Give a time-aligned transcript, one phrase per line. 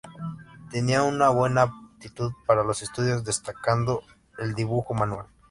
[0.71, 4.01] Tenía una buena aptitud para los estudios, destacando
[4.39, 5.27] el dibujo manual.